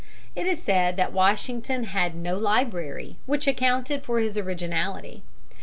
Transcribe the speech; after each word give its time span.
It 0.35 0.47
is 0.47 0.59
said 0.59 0.95
that 0.97 1.13
Washington 1.13 1.83
had 1.83 2.15
no 2.15 2.35
library, 2.35 3.17
which 3.27 3.45
accounted 3.45 4.01
for 4.03 4.17
his 4.17 4.35
originality. 4.35 5.21